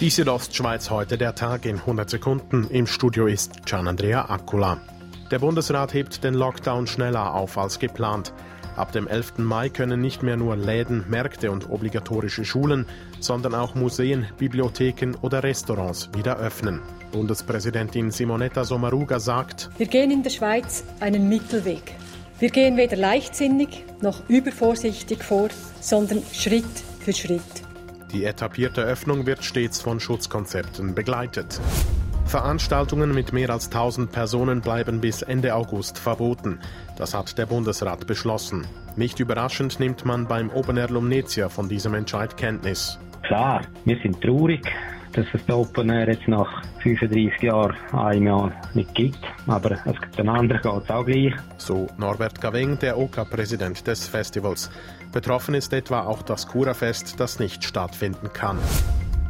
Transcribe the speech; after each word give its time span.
Die 0.00 0.10
Südostschweiz 0.10 0.90
heute 0.90 1.18
der 1.18 1.34
Tag 1.34 1.66
in 1.66 1.74
100 1.74 2.08
Sekunden. 2.08 2.68
Im 2.70 2.86
Studio 2.86 3.26
ist 3.26 3.66
Gian 3.66 3.88
Andrea 3.88 4.30
Akula. 4.30 4.80
Der 5.32 5.40
Bundesrat 5.40 5.92
hebt 5.92 6.22
den 6.22 6.34
Lockdown 6.34 6.86
schneller 6.86 7.34
auf 7.34 7.58
als 7.58 7.80
geplant. 7.80 8.32
Ab 8.76 8.92
dem 8.92 9.08
11. 9.08 9.38
Mai 9.38 9.70
können 9.70 10.00
nicht 10.00 10.22
mehr 10.22 10.36
nur 10.36 10.54
Läden, 10.54 11.04
Märkte 11.08 11.50
und 11.50 11.68
obligatorische 11.68 12.44
Schulen, 12.44 12.86
sondern 13.18 13.56
auch 13.56 13.74
Museen, 13.74 14.28
Bibliotheken 14.38 15.16
oder 15.20 15.42
Restaurants 15.42 16.10
wieder 16.14 16.38
öffnen. 16.38 16.80
Bundespräsidentin 17.10 18.12
Simonetta 18.12 18.62
Sommaruga 18.62 19.18
sagt, 19.18 19.68
Wir 19.78 19.88
gehen 19.88 20.12
in 20.12 20.22
der 20.22 20.30
Schweiz 20.30 20.84
einen 21.00 21.28
Mittelweg. 21.28 21.96
Wir 22.38 22.50
gehen 22.50 22.76
weder 22.76 22.96
leichtsinnig 22.96 23.84
noch 24.00 24.22
übervorsichtig 24.28 25.24
vor, 25.24 25.48
sondern 25.80 26.22
Schritt 26.32 26.64
für 27.00 27.12
Schritt. 27.12 27.67
Die 28.12 28.24
etablierte 28.24 28.82
Öffnung 28.82 29.26
wird 29.26 29.44
stets 29.44 29.82
von 29.82 30.00
Schutzkonzepten 30.00 30.94
begleitet. 30.94 31.60
Veranstaltungen 32.24 33.14
mit 33.14 33.32
mehr 33.32 33.50
als 33.50 33.66
1000 33.66 34.10
Personen 34.12 34.60
bleiben 34.60 35.00
bis 35.00 35.22
Ende 35.22 35.54
August 35.54 35.98
verboten. 35.98 36.58
Das 36.96 37.14
hat 37.14 37.36
der 37.36 37.46
Bundesrat 37.46 38.06
beschlossen. 38.06 38.66
Nicht 38.96 39.20
überraschend 39.20 39.78
nimmt 39.78 40.04
man 40.04 40.26
beim 40.26 40.50
Open 40.50 40.76
Air 40.76 40.88
Lumnezia 40.88 41.48
von 41.48 41.68
diesem 41.68 41.94
Entscheid 41.94 42.36
Kenntnis. 42.36 42.98
Klar, 43.22 43.62
wir 43.84 43.98
sind 44.02 44.20
traurig, 44.22 44.62
dass 45.18 45.26
es 45.34 45.44
den 45.46 45.54
Open 45.54 45.90
Air 45.90 46.08
jetzt 46.08 46.28
nach 46.28 46.62
35 46.82 47.42
Jahren 47.42 47.76
einem 47.92 48.26
Jahr 48.26 48.52
nicht 48.74 48.94
gibt. 48.94 49.18
Aber 49.46 49.72
es 49.72 50.00
gibt 50.00 50.18
den 50.18 50.28
anderen 50.28 50.62
geht 50.62 50.84
es 50.84 50.90
auch 50.90 51.04
gleich. 51.04 51.34
So 51.56 51.88
Norbert 51.98 52.40
Gaveng, 52.40 52.78
der 52.78 52.96
OK-Präsident 52.96 53.86
des 53.86 54.06
Festivals. 54.06 54.70
Betroffen 55.12 55.54
ist 55.54 55.72
etwa 55.72 56.02
auch 56.02 56.22
das 56.22 56.46
Kurafest, 56.46 57.18
das 57.18 57.40
nicht 57.40 57.64
stattfinden 57.64 58.32
kann. 58.32 58.58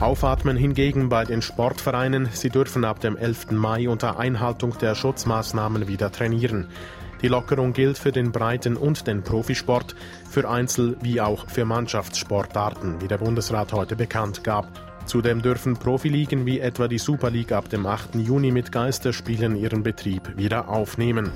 Aufatmen 0.00 0.56
hingegen 0.56 1.08
bei 1.08 1.24
den 1.24 1.42
Sportvereinen. 1.42 2.28
Sie 2.32 2.50
dürfen 2.50 2.84
ab 2.84 3.00
dem 3.00 3.16
11. 3.16 3.52
Mai 3.52 3.88
unter 3.88 4.18
Einhaltung 4.18 4.76
der 4.78 4.94
Schutzmaßnahmen 4.94 5.88
wieder 5.88 6.12
trainieren. 6.12 6.68
Die 7.22 7.28
Lockerung 7.28 7.74
gilt 7.74 7.98
für 7.98 8.12
den 8.12 8.32
Breiten- 8.32 8.76
und 8.76 9.06
den 9.06 9.22
Profisport, 9.22 9.94
für 10.28 10.48
Einzel- 10.48 10.96
wie 11.02 11.20
auch 11.20 11.48
für 11.48 11.66
Mannschaftssportarten, 11.66 13.02
wie 13.02 13.08
der 13.08 13.18
Bundesrat 13.18 13.74
heute 13.74 13.94
bekannt 13.94 14.42
gab. 14.42 14.89
Zudem 15.10 15.42
dürfen 15.42 15.76
Profiligen 15.76 16.46
wie 16.46 16.60
etwa 16.60 16.86
die 16.86 16.98
Super 16.98 17.30
League 17.30 17.50
ab 17.50 17.68
dem 17.68 17.84
8. 17.84 18.14
Juni 18.14 18.52
mit 18.52 18.70
Geisterspielen 18.70 19.56
ihren 19.56 19.82
Betrieb 19.82 20.36
wieder 20.36 20.68
aufnehmen. 20.68 21.32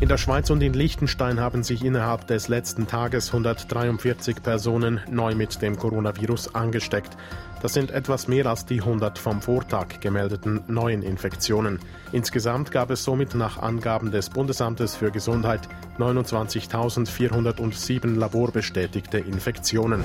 In 0.00 0.10
der 0.10 0.18
Schweiz 0.18 0.50
und 0.50 0.62
in 0.62 0.74
Liechtenstein 0.74 1.40
haben 1.40 1.62
sich 1.62 1.82
innerhalb 1.82 2.26
des 2.26 2.48
letzten 2.48 2.86
Tages 2.86 3.28
143 3.28 4.42
Personen 4.42 5.00
neu 5.10 5.34
mit 5.34 5.62
dem 5.62 5.78
Coronavirus 5.78 6.54
angesteckt. 6.54 7.16
Das 7.62 7.72
sind 7.72 7.90
etwas 7.90 8.28
mehr 8.28 8.44
als 8.44 8.66
die 8.66 8.80
100 8.80 9.18
vom 9.18 9.40
Vortag 9.40 10.00
gemeldeten 10.00 10.60
neuen 10.66 11.00
Infektionen. 11.00 11.78
Insgesamt 12.12 12.70
gab 12.70 12.90
es 12.90 13.02
somit 13.02 13.34
nach 13.34 13.62
Angaben 13.62 14.10
des 14.10 14.28
Bundesamtes 14.28 14.94
für 14.94 15.10
Gesundheit 15.10 15.62
29.407 15.96 18.14
laborbestätigte 18.14 19.16
Infektionen. 19.16 20.04